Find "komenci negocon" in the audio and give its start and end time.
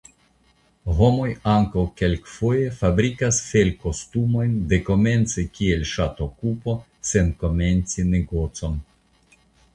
7.45-8.83